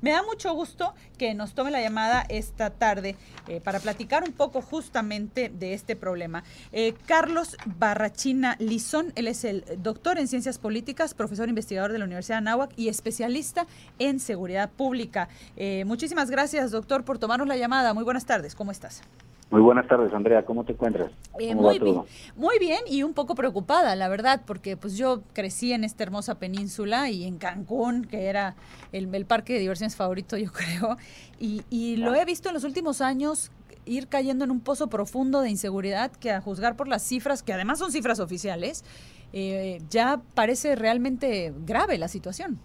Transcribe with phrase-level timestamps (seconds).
[0.00, 3.16] Me da mucho gusto que nos tome la llamada esta tarde
[3.48, 6.44] eh, para platicar un poco justamente de este problema.
[6.72, 12.04] Eh, Carlos Barrachina Lizón, él es el doctor en ciencias políticas, profesor investigador de la
[12.04, 13.66] Universidad de Anáhuac y especialista
[13.98, 15.28] en seguridad pública.
[15.56, 17.94] Eh, muchísimas gracias, doctor, por tomarnos la llamada.
[17.94, 19.02] Muy buenas tardes, ¿cómo estás?
[19.50, 20.44] Muy buenas tardes, Andrea.
[20.44, 21.10] ¿Cómo te encuentras?
[21.38, 22.02] Eh, muy, bien,
[22.36, 26.38] muy bien y un poco preocupada, la verdad, porque pues yo crecí en esta hermosa
[26.38, 28.56] península y en Cancún, que era
[28.92, 30.98] el, parque de diversiones favorito, yo creo,
[31.38, 33.50] y, lo he visto en los últimos años
[33.86, 37.54] ir cayendo en un pozo profundo de inseguridad que a juzgar por las cifras, que
[37.54, 38.84] además son cifras oficiales,
[39.32, 42.58] eh, ya parece realmente grave la situación.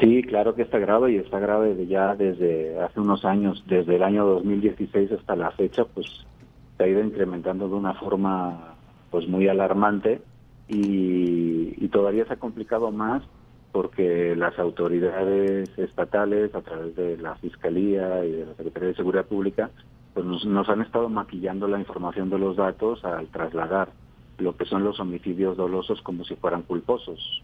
[0.00, 4.02] Sí, claro que está grave y está grave ya desde hace unos años, desde el
[4.02, 6.06] año 2016 hasta la fecha, pues
[6.76, 8.74] se ha ido incrementando de una forma
[9.10, 10.20] pues muy alarmante
[10.68, 13.22] y, y todavía se ha complicado más
[13.70, 19.26] porque las autoridades estatales a través de la Fiscalía y de la Secretaría de Seguridad
[19.26, 19.70] Pública
[20.12, 23.90] pues nos, nos han estado maquillando la información de los datos al trasladar
[24.38, 27.42] lo que son los homicidios dolosos como si fueran culposos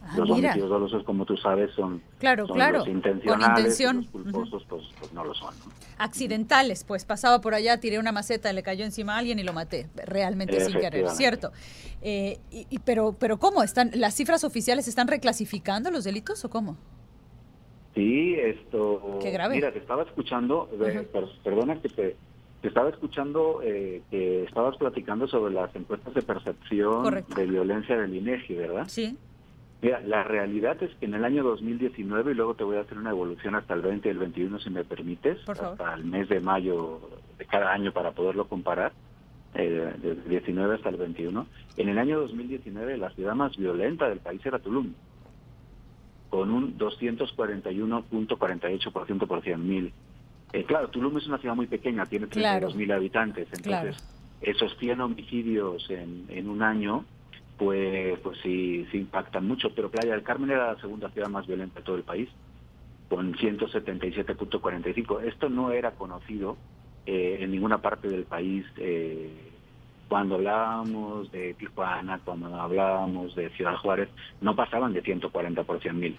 [0.00, 2.78] Ah, los homicidios dolosos, como tú sabes, son, claro, claro.
[2.78, 5.54] los intencionales, los culposos, pues, pues, no lo son.
[5.98, 9.52] Accidentales, pues pasaba por allá, tiré una maceta, le cayó encima a alguien y lo
[9.52, 11.52] maté, realmente sin querer, ¿cierto?
[12.00, 13.62] Eh, y, pero, pero ¿cómo?
[13.62, 16.76] están ¿Las cifras oficiales están reclasificando los delitos o cómo?
[17.94, 19.18] Sí, esto...
[19.20, 19.56] Qué grave.
[19.56, 20.70] Mira, te estaba escuchando,
[21.42, 22.16] perdona que te,
[22.62, 28.14] te estaba escuchando eh, que estabas platicando sobre las encuestas de percepción de violencia del
[28.14, 28.84] INEGI, ¿verdad?
[28.86, 29.16] Sí.
[29.80, 32.98] Mira, la realidad es que en el año 2019, y luego te voy a hacer
[32.98, 36.40] una evolución hasta el 20 y el 21, si me permites, hasta el mes de
[36.40, 37.00] mayo
[37.38, 38.90] de cada año para poderlo comparar,
[39.54, 41.46] eh, del 19 hasta el 21.
[41.76, 44.94] En el año 2019, la ciudad más violenta del país era Tulum,
[46.28, 49.92] con un 241.48% por 100 mil.
[50.52, 53.96] Eh, claro, Tulum es una ciudad muy pequeña, tiene 32 mil habitantes, entonces
[54.40, 57.04] esos 100 homicidios en, en un año
[57.58, 59.74] pues, pues sí, sí impactan mucho.
[59.74, 62.28] Pero Playa del Carmen era la segunda ciudad más violenta de todo el país,
[63.08, 65.22] con 177.45.
[65.24, 66.56] Esto no era conocido
[67.04, 68.64] eh, en ninguna parte del país.
[68.76, 69.30] Eh,
[70.08, 74.08] cuando hablábamos de Tijuana, cuando hablábamos de Ciudad Juárez,
[74.40, 76.16] no pasaban de 140 por 100 mil.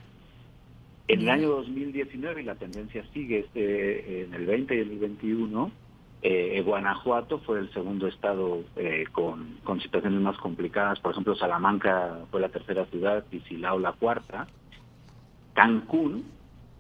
[1.07, 5.71] En el año 2019, y la tendencia sigue este, en el 20 y el 21,
[6.21, 10.99] eh, Guanajuato fue el segundo estado eh, con, con, situaciones más complicadas.
[10.99, 14.47] Por ejemplo, Salamanca fue la tercera ciudad y Silao la cuarta.
[15.53, 16.25] Cancún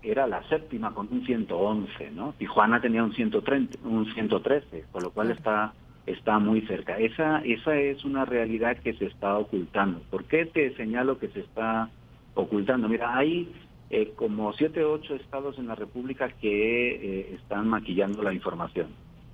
[0.03, 2.33] era la séptima con un 111, ¿no?
[2.37, 5.73] Tijuana tenía un 130, un 113, con lo cual está
[6.05, 6.97] está muy cerca.
[6.97, 10.01] Esa esa es una realidad que se está ocultando.
[10.09, 11.89] ¿Por qué te señalo que se está
[12.33, 12.89] ocultando?
[12.89, 13.53] Mira, hay
[13.89, 18.87] eh, como siete o ocho estados en la República que eh, están maquillando la información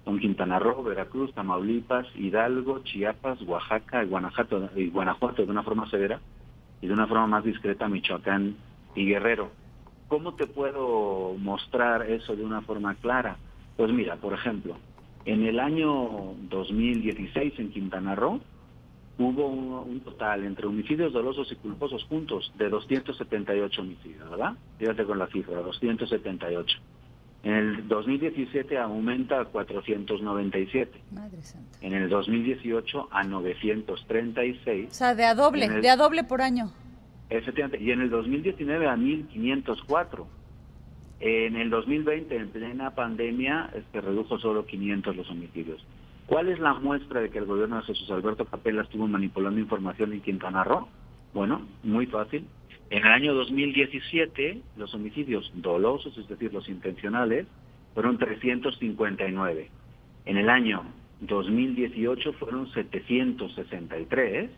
[0.05, 5.89] son Quintana Roo, Veracruz, Tamaulipas, Hidalgo, Chiapas, Oaxaca y Guanajuato, y Guanajuato de una forma
[5.89, 6.19] severa
[6.81, 8.55] y de una forma más discreta Michoacán
[8.94, 9.49] y Guerrero.
[10.07, 13.38] ¿Cómo te puedo mostrar eso de una forma clara?
[13.75, 14.77] Pues mira, por ejemplo,
[15.25, 18.39] en el año 2016 en Quintana Roo
[19.17, 24.53] hubo un, total entre homicidios dolosos y culposos juntos de 278 homicidios, ¿verdad?
[24.77, 26.77] Fíjate con la cifra, 278.
[27.45, 31.00] En el 2017 aumenta a 497.
[31.11, 31.78] Madre santa.
[31.79, 34.89] En el 2018 a 936.
[34.89, 36.72] O sea, de a doble, de a doble por año.
[37.29, 37.83] Efectivamente.
[37.83, 40.28] Y en el 2019 a 1504.
[41.19, 45.85] En el 2020, en plena pandemia, se redujo solo 500 los homicidios.
[46.25, 50.13] ¿Cuál es la muestra de que el gobierno de Jesús Alberto Capella estuvo manipulando información
[50.13, 50.88] en Quintana Roo?
[51.31, 52.47] Bueno, muy fácil.
[52.90, 57.47] En el año 2017, los homicidios dolosos, es decir, los intencionales,
[57.94, 59.69] fueron 359.
[60.25, 60.84] En el año
[61.22, 64.51] 2018 fueron 763,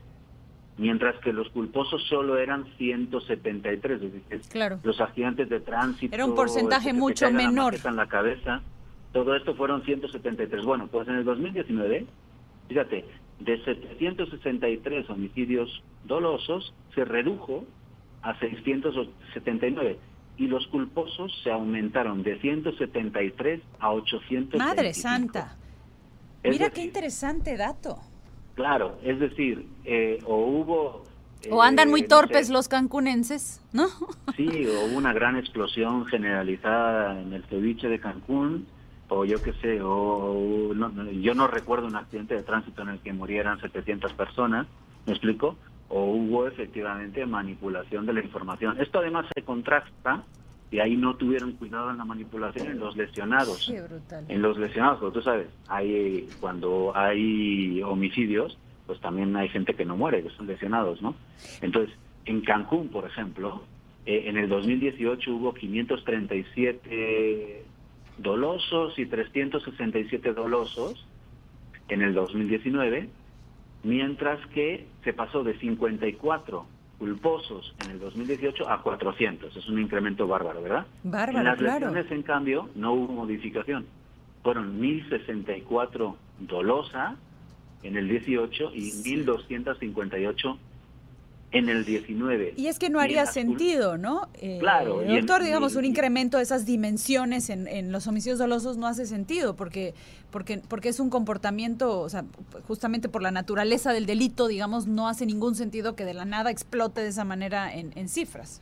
[0.78, 4.02] mientras que los culposos solo eran 173.
[4.02, 4.80] Es decir, claro.
[4.84, 6.14] los accidentes de tránsito.
[6.14, 7.76] Era un porcentaje mucho menor.
[7.84, 8.62] en la cabeza.
[9.14, 10.66] Todo esto fueron 173.
[10.66, 12.06] Bueno, pues en el 2019,
[12.68, 13.06] fíjate,
[13.40, 17.66] de 763 homicidios dolosos se redujo
[18.28, 19.98] a 679
[20.38, 24.60] y los culposos se aumentaron de 173 a 800.
[24.60, 25.56] Madre Santa.
[26.44, 27.98] Mira qué interesante dato.
[28.56, 31.04] Claro, es decir, eh, o hubo...
[31.50, 33.88] o andan muy eh, torpes los cancunenses, ¿no?
[34.36, 38.68] Sí, o hubo una gran explosión generalizada en el ceviche de Cancún,
[39.10, 40.74] o yo qué sé, o
[41.22, 44.68] yo no recuerdo un accidente de tránsito en el que murieran 700 personas,
[45.06, 45.56] ¿me explico?
[45.90, 48.80] O hubo efectivamente manipulación de la información.
[48.80, 50.24] Esto además se contrasta
[50.70, 53.72] y ahí no tuvieron cuidado en la manipulación en los lesionados.
[54.28, 59.86] En los lesionados, porque tú sabes, hay cuando hay homicidios, pues también hay gente que
[59.86, 61.16] no muere, que son lesionados, ¿no?
[61.62, 61.96] Entonces,
[62.26, 63.64] en Cancún, por ejemplo,
[64.06, 67.64] eh, en el 2018 hubo 537
[68.18, 71.06] dolosos y 367 dolosos
[71.90, 73.10] en el 2019,
[73.84, 76.66] mientras que se pasó de 54
[76.98, 79.56] culposos en el 2018 a 400.
[79.56, 80.86] Es un incremento bárbaro, ¿verdad?
[81.04, 81.88] Bárbaro, en las claro.
[81.88, 83.86] lesiones, en cambio, no hubo modificación.
[84.44, 87.16] Fueron 1.064 dolosa
[87.84, 90.58] en el 18 y 1.258
[91.52, 92.54] en el 19.
[92.58, 94.28] Y es que no haría sentido, ¿no?
[94.42, 95.02] Eh, claro.
[95.02, 99.56] Doctor, digamos, un incremento de esas dimensiones en, en, los homicidios dolosos no hace sentido,
[99.56, 99.94] porque,
[100.30, 102.26] porque, porque es un comportamiento, o sea,
[102.68, 106.52] justamente por la naturaleza del delito, digamos, no hace ningún sentido que de la nada
[106.52, 108.62] explote de esa manera en, en cifras.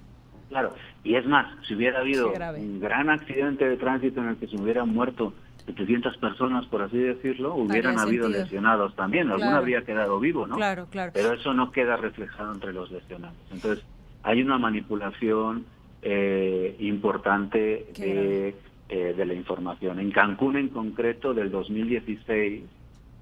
[0.50, 4.48] Claro, y es más, si hubiera habido un gran accidente de tránsito en el que
[4.48, 5.34] se hubieran muerto
[5.65, 9.31] 700 personas, por así decirlo, hubieran habido lesionados también.
[9.31, 10.56] Alguno habría quedado vivo, ¿no?
[10.56, 11.12] Claro, claro.
[11.13, 13.38] Pero eso no queda reflejado entre los lesionados.
[13.51, 13.83] Entonces,
[14.23, 15.65] hay una manipulación
[16.01, 18.56] eh, importante de,
[18.89, 20.00] eh, de la información.
[20.00, 22.63] En Cancún, en concreto, del 2016,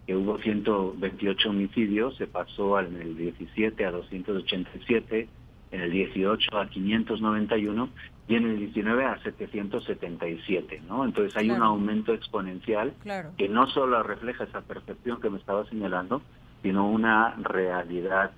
[0.06, 5.30] que hubo 128 homicidios, se pasó en el 17 a 287
[5.72, 7.90] en el 18 a 591
[8.28, 11.04] y en el 19 a 777, ¿no?
[11.04, 12.94] Entonces hay un aumento exponencial
[13.38, 16.22] que no solo refleja esa percepción que me estaba señalando,
[16.62, 18.32] sino una realidad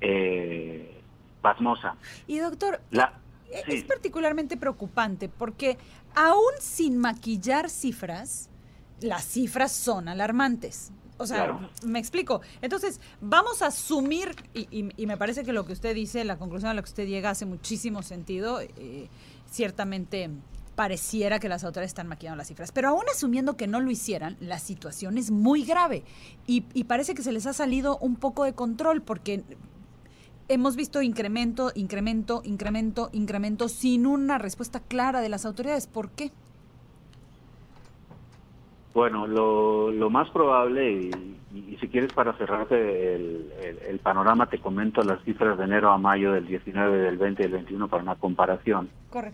[0.00, 1.00] eh,
[1.40, 1.96] pasmosa.
[2.26, 2.80] Y doctor,
[3.50, 5.78] es particularmente preocupante porque
[6.14, 8.50] aún sin maquillar cifras,
[9.00, 10.92] las cifras son alarmantes.
[11.20, 12.40] O sea, me explico.
[12.62, 16.74] Entonces, vamos a asumir, y, me parece que lo que usted dice, la conclusión a
[16.74, 18.60] la que usted llega hace muchísimo sentido.
[18.60, 19.08] Eh,
[19.50, 20.30] ciertamente
[20.74, 22.72] pareciera que las autoridades están maquillando las cifras.
[22.72, 26.04] Pero aún asumiendo que no lo hicieran, la situación es muy grave.
[26.46, 29.44] Y, y parece que se les ha salido un poco de control porque
[30.48, 35.86] hemos visto incremento, incremento, incremento, incremento sin una respuesta clara de las autoridades.
[35.86, 36.32] ¿Por qué?
[38.92, 45.22] Bueno, lo, lo más probable, y, si quieres para cerrarte el, panorama, te comento las
[45.24, 48.90] cifras de enero a mayo del 19, del 20 y del 21 para una comparación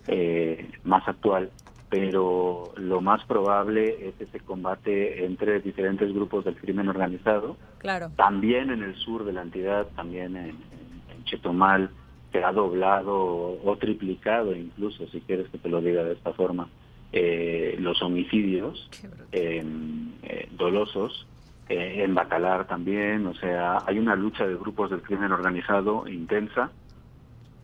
[0.08, 1.50] eh, más actual.
[1.88, 7.56] Pero lo más probable es ese combate entre diferentes grupos del crimen organizado.
[7.78, 8.10] Claro.
[8.16, 10.56] También en el sur de la entidad, también en,
[11.10, 11.90] en Chetumal,
[12.32, 16.68] que ha doblado o triplicado incluso, si quieres que te lo diga de esta forma,
[17.12, 18.90] eh, los homicidios
[19.32, 19.64] eh,
[20.50, 21.26] dolosos,
[21.68, 26.70] eh, en Bacalar también, o sea, hay una lucha de grupos del crimen organizado intensa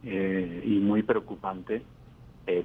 [0.05, 1.83] y muy preocupante,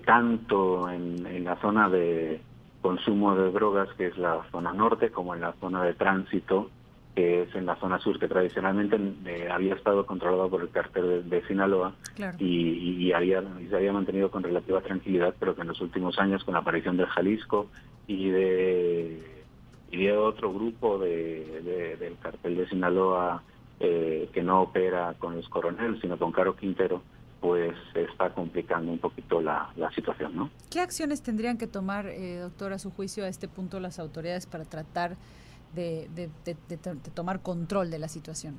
[0.06, 2.42] tanto en, en, la zona de
[2.82, 6.72] consumo de drogas, que es la zona norte, como en la zona de tránsito,
[7.18, 11.28] que es en la zona sur, que tradicionalmente eh, había estado controlado por el cartel
[11.28, 11.96] de, Sinaloa
[12.38, 16.54] y, había, se había mantenido con relativa tranquilidad, pero que en los últimos años, con
[16.54, 17.72] la aparición del Jalisco
[18.06, 19.46] y de,
[19.90, 23.42] y de otro grupo de, del cartel de Sinaloa
[23.80, 27.02] eh, que no opera con los coroneles, sino con Caro Quintero,
[27.42, 30.52] pues está complicando un poquito la, la situación, ¿no?
[30.70, 34.46] ¿Qué acciones tendrían que tomar, eh, doctor, a su juicio, a este punto las autoridades
[34.46, 35.16] para tratar
[35.74, 36.30] de, de,
[37.14, 38.56] tomar control de la situación?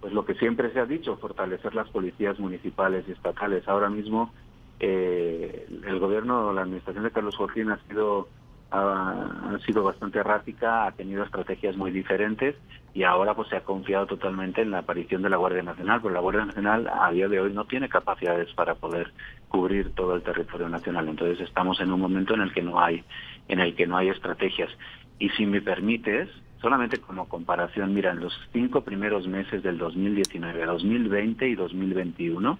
[0.00, 3.66] Pues lo que siempre se ha dicho, fortalecer las policías municipales y estatales.
[3.66, 4.32] Ahora mismo
[4.80, 8.28] eh, el gobierno, la administración de Carlos Joaquín ha sido
[8.70, 12.56] ha, sido bastante errática, ha tenido estrategias muy diferentes
[12.92, 16.14] y ahora pues se ha confiado totalmente en la aparición de la Guardia Nacional, pero
[16.14, 19.12] la Guardia Nacional a día de hoy no tiene capacidades para poder
[19.48, 21.08] cubrir todo el territorio nacional.
[21.08, 23.04] Entonces estamos en un momento en el que no hay
[23.48, 24.70] en el que no hay estrategias
[25.18, 26.28] y si me permites,
[26.60, 32.58] solamente como comparación, mira, en los cinco primeros meses del 2019, 2020 y 2021,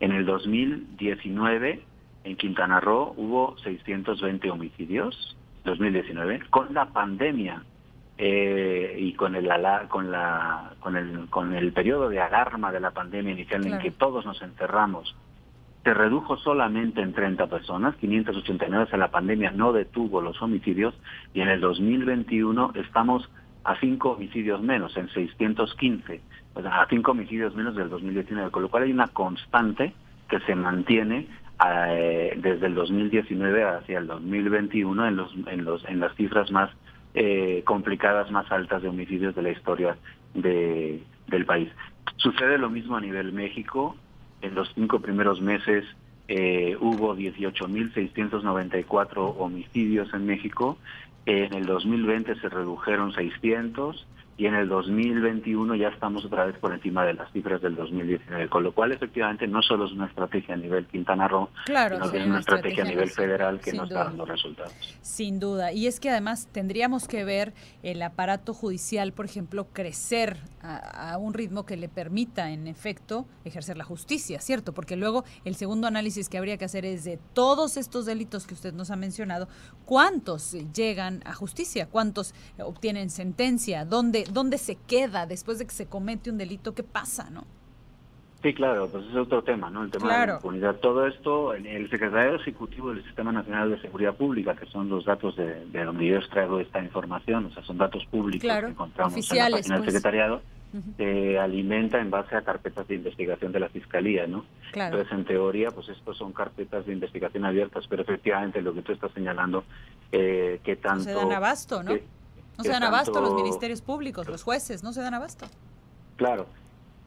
[0.00, 1.82] en el 2019
[2.24, 7.62] en Quintana Roo hubo 620 homicidios, 2019, con la pandemia
[8.18, 9.48] eh, y con el
[9.88, 13.90] con la con el con el periodo de alarma de la pandemia inicial en que
[13.90, 15.16] todos nos encerramos
[15.84, 20.94] se redujo solamente en 30 personas, 589, o la pandemia no detuvo los homicidios
[21.34, 23.28] y en el 2021 estamos
[23.64, 26.20] a 5 homicidios menos, en 615,
[26.54, 29.92] o sea, a 5 homicidios menos del 2019, con lo cual hay una constante
[30.28, 31.26] que se mantiene
[31.64, 36.70] eh, desde el 2019 hacia el 2021 en, los, en, los, en las cifras más
[37.14, 39.96] eh, complicadas, más altas de homicidios de la historia
[40.34, 41.68] de, del país.
[42.16, 43.96] Sucede lo mismo a nivel México.
[44.42, 45.86] En los cinco primeros meses
[46.28, 50.76] eh, hubo 18.694 homicidios en México.
[51.26, 54.06] En el 2020 se redujeron 600
[54.36, 58.48] y en el 2021 ya estamos otra vez por encima de las cifras del 2019,
[58.48, 62.18] con lo cual efectivamente no solo es una estrategia a nivel Quintana Roo, sino que
[62.18, 64.72] es una, estrategia, a nivel federal que no está dando resultados.
[65.02, 70.38] Sin duda, y es que además tendríamos que ver el aparato judicial, por ejemplo, crecer
[70.62, 74.72] a, un ritmo que le permita, en efecto, ejercer la justicia, ¿cierto?
[74.72, 78.54] Porque luego el segundo análisis que habría que hacer es de todos estos delitos que
[78.54, 79.48] usted nos ha mencionado,
[79.84, 81.88] ¿cuántos llegan a justicia?
[81.88, 83.84] ¿Cuántos obtienen sentencia?
[83.84, 86.74] ¿Dónde, dónde se queda después de que se comete un delito?
[86.74, 87.44] ¿Qué pasa, no?
[88.42, 89.84] Sí, claro, pues es otro tema, ¿no?
[89.84, 90.74] El tema de la impunidad.
[90.76, 95.36] Todo esto, el secretario ejecutivo del Sistema Nacional de Seguridad Pública, que son los datos
[95.36, 99.44] de, donde yo extraigo esta información, o sea, son datos públicos que encontramos en la
[99.50, 99.94] página del pues.
[99.94, 100.42] secretariado,
[100.96, 104.44] se alimenta en base a carpetas de investigación de la Fiscalía, ¿no?
[104.74, 108.90] Entonces, en teoría, pues estos son carpetas de investigación abiertas, pero efectivamente lo que tú
[108.90, 109.62] estás señalando,
[110.10, 111.04] eh, que tanto...
[111.04, 111.92] Se dan abasto, ¿no?
[112.68, 115.46] No se dan abasto los ministerios públicos, los jueces, no se dan abasto.
[116.16, 116.46] Claro,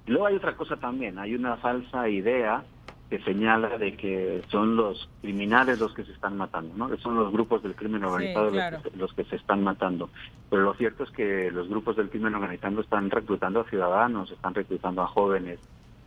[0.07, 2.63] Luego hay otra cosa también, hay una falsa idea
[3.09, 6.89] que señala de que son los criminales los que se están matando, ¿no?
[6.89, 8.51] Que son los grupos del crimen organizado
[8.95, 10.09] los, que, se están matando.
[10.49, 14.53] Pero lo cierto es que los grupos del crimen organizado están reclutando a ciudadanos, están
[14.53, 15.59] reclutando a jóvenes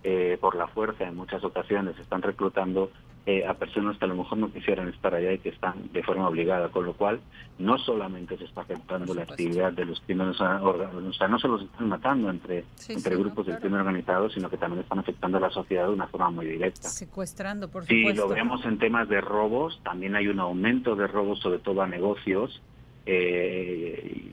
[0.05, 2.91] eh, por la fuerza en muchas ocasiones, están reclutando
[3.31, 6.03] eh, a personas que a lo mejor no quisieran estar allá y que están de
[6.03, 7.21] forma obligada, con lo cual
[7.59, 11.59] no solamente se está afectando la actividad de los crímenes organizados, o sea, no solo
[11.59, 15.41] se están matando entre, entre grupos del crimen organizado, sino que también están afectando a
[15.43, 16.89] la sociedad de una forma muy directa.
[16.89, 18.11] Secuestrando, por supuesto.
[18.11, 21.83] Si lo vemos en temas de robos, también hay un aumento de robos, sobre todo
[21.83, 22.63] a negocios,
[23.05, 24.28] eh,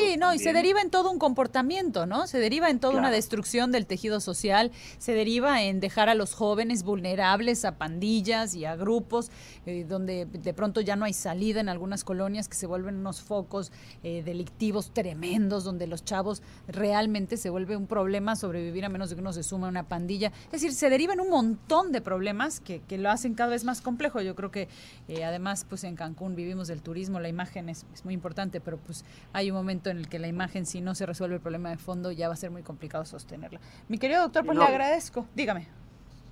[0.00, 2.26] Sí, no, y se deriva en todo un comportamiento, ¿no?
[2.26, 6.34] Se deriva en toda una destrucción del tejido social, se deriva en dejar a los
[6.34, 9.30] jóvenes vulnerables a pandillas y a grupos,
[9.64, 13.22] eh, donde de pronto ya no hay salida en algunas colonias que se vuelven unos
[13.22, 13.70] focos
[14.02, 19.16] eh, delictivos tremendos, donde los chavos realmente se vuelve un problema sobrevivir a menos de
[19.16, 20.32] que uno se suma a una pandilla.
[20.46, 23.80] Es decir, se derivan un montón de problemas que, que lo hacen cada vez más
[23.80, 24.20] complejo.
[24.20, 24.68] Yo creo que
[25.06, 28.78] eh, además, pues en Cancún vivimos del turismo, la imagen es, es muy importante, pero
[28.78, 29.04] pues
[29.38, 31.76] hay un momento en el que la imagen, si no se resuelve el problema de
[31.76, 33.60] fondo, ya va a ser muy complicado sostenerla.
[33.88, 35.26] Mi querido doctor, pues le agradezco.
[35.36, 35.68] Dígame.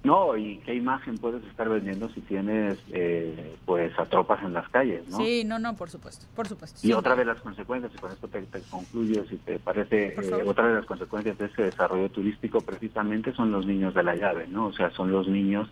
[0.02, 4.68] No, y qué imagen puedes estar vendiendo si tienes eh, pues a tropas en las
[4.68, 5.16] calles, ¿no?
[5.18, 6.78] Sí, no, no, por supuesto, por supuesto.
[6.82, 10.68] Y otra de las consecuencias, y con esto te, concluyo, si te parece, eh, otra
[10.68, 14.66] de las consecuencias de ese desarrollo turístico precisamente son los niños de la llave, ¿no?
[14.66, 15.68] O sea, son los niños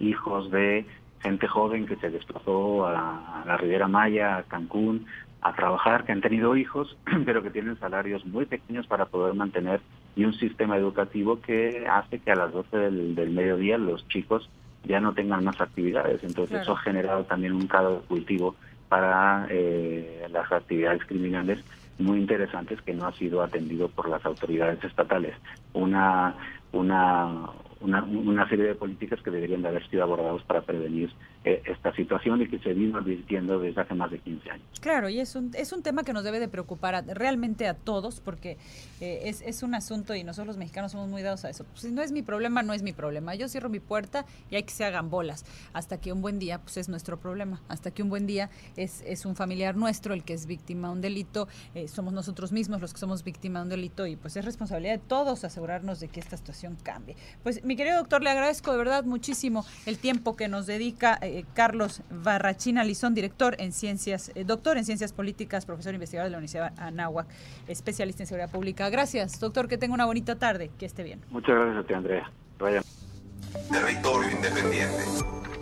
[0.00, 0.86] hijos de
[1.20, 5.06] gente joven que se desplazó a, a la Riviera Maya, a Cancún,
[5.40, 9.80] a trabajar, que han tenido hijos, pero que tienen salarios muy pequeños para poder mantener
[10.16, 14.50] y un sistema educativo que hace que a las 12 del, mediodía los chicos
[14.84, 16.24] ya no tengan más actividades.
[16.24, 18.56] Entonces eso ha generado también un caldo de cultivo
[18.88, 21.62] para eh, las actividades criminales
[21.98, 25.34] muy interesantes que no ha sido atendido por las autoridades estatales.
[25.72, 26.34] Una,
[26.72, 27.46] una,
[27.80, 31.10] una, una, serie de políticas que deberían de haber sido abordados para prevenir
[31.44, 34.66] eh, esta situación y que se vino advirtiendo desde hace más de 15 años.
[34.80, 38.20] Claro, y es un, es un tema que nos debe de preocupar realmente a todos
[38.20, 38.56] porque
[39.00, 41.64] eh, es, es, un asunto y nosotros los mexicanos somos muy dados a eso.
[41.64, 43.34] Pues, si no es mi problema, no es mi problema.
[43.34, 46.58] Yo cierro mi puerta y hay que se hagan bolas hasta que un buen día
[46.58, 50.24] pues es nuestro problema, hasta que un buen día es, es un familiar nuestro el
[50.24, 53.64] que es víctima de un delito, eh, somos nosotros mismos los que somos víctima de
[53.64, 57.16] un delito y pues es responsabilidad de todos asegurarnos de que esta situación cambie.
[57.42, 61.44] Pues mi querido doctor, le agradezco de verdad muchísimo el tiempo que nos dedica eh,
[61.52, 66.38] Carlos Barrachina Lizón, director en ciencias, eh, doctor en ciencias políticas, profesor investigador de la
[66.38, 67.28] Universidad Anáhuac,
[67.68, 68.88] especialista en seguridad pública.
[68.88, 71.20] Gracias, doctor, que tenga una bonita tarde, que esté bien.
[71.28, 72.30] Muchas gracias a ti, Andrea.
[73.70, 75.57] Territorio Independiente.